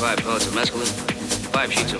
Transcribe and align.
75 0.00 0.24
pellets 0.24 0.46
of 0.46 0.54
mescaline, 0.54 1.52
5 1.52 1.72
sheets 1.74 1.92
of 1.92 1.99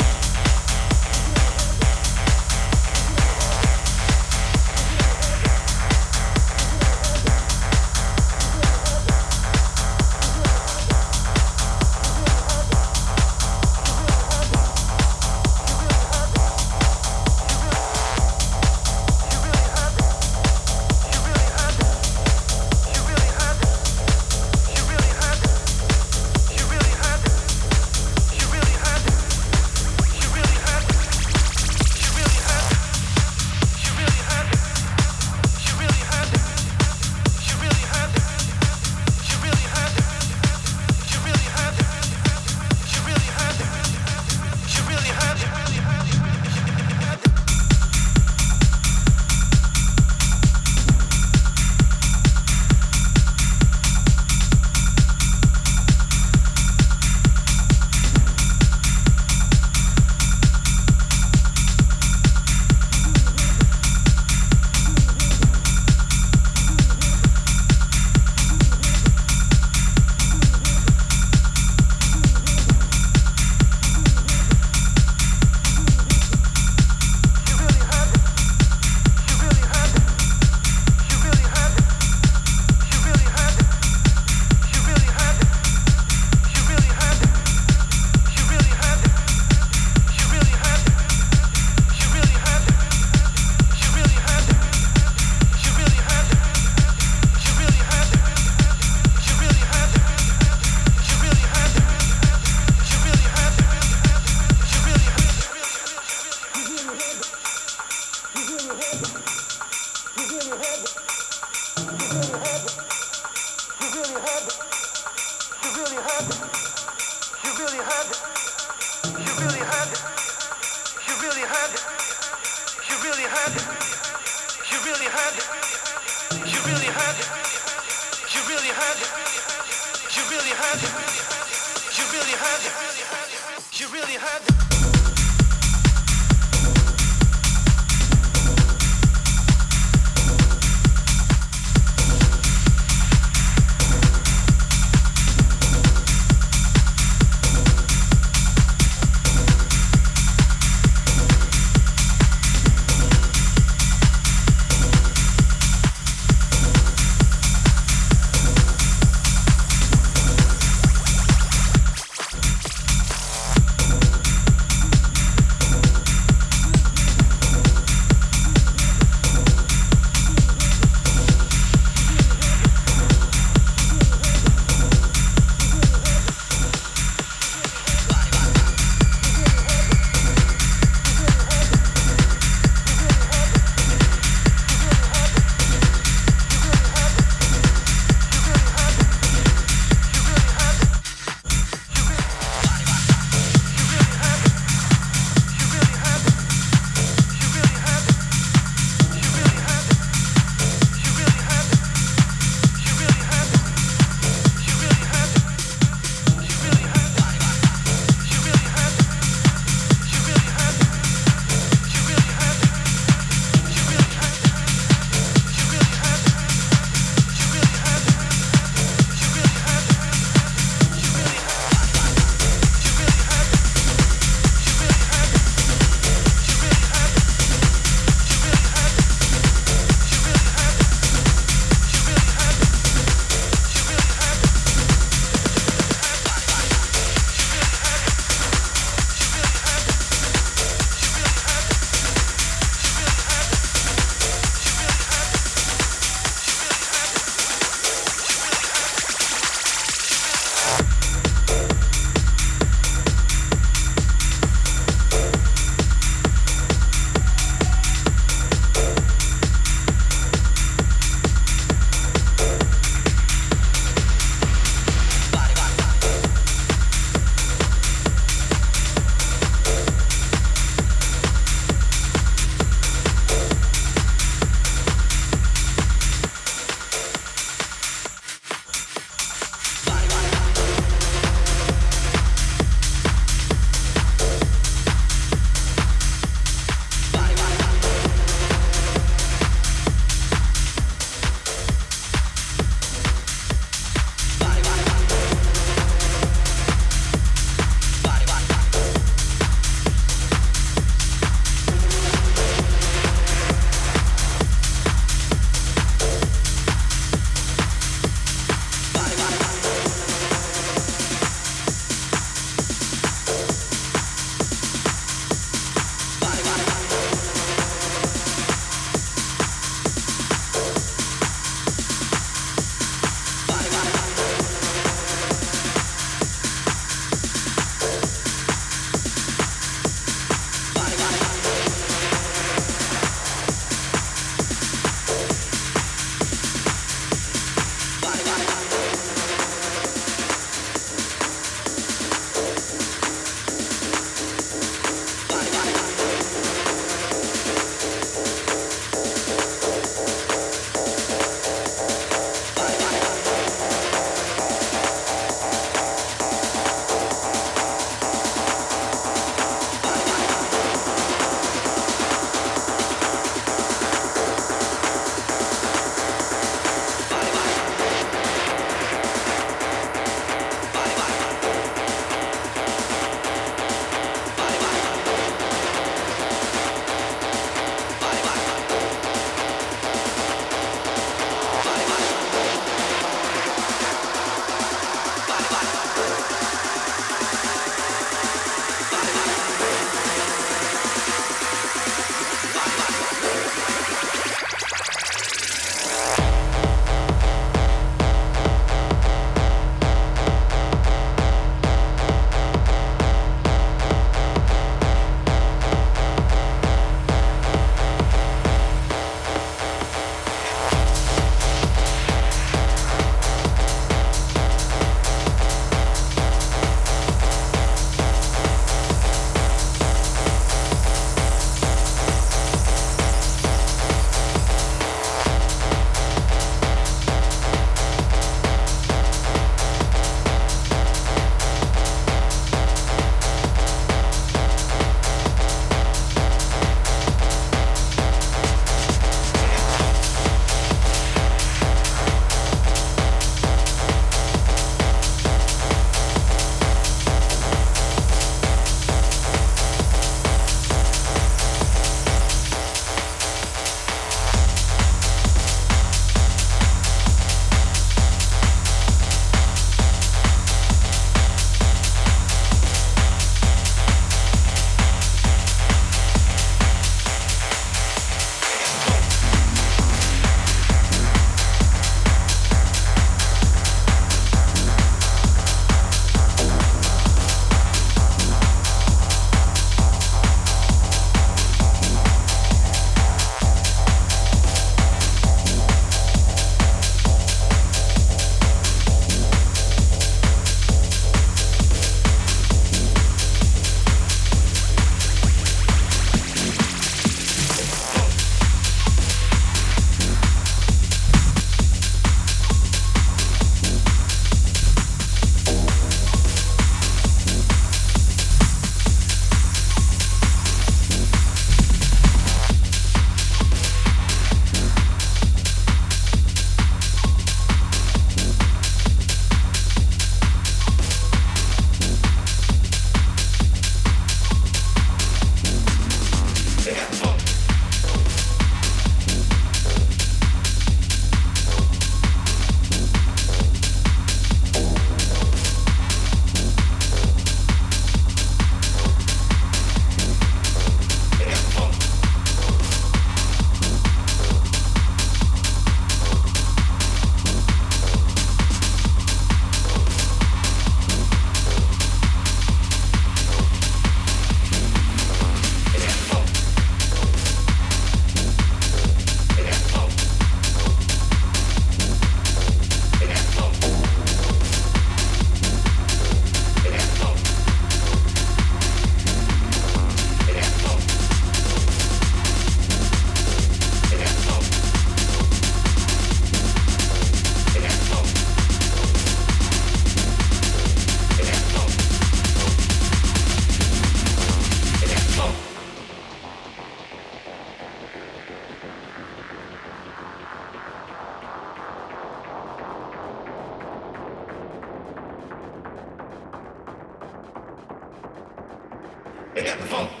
We 599.41 599.47
got 599.47 599.57
the 599.57 599.65
phone. 599.65 600.00